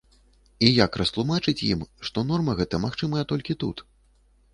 І 0.67 0.69
як 0.85 0.95
растлумачыць 1.01 1.65
ім, 1.73 1.83
што 2.09 2.23
норма 2.31 2.55
гэтая 2.61 2.81
магчымая 2.87 3.23
толькі 3.33 3.57
тут? 3.65 3.85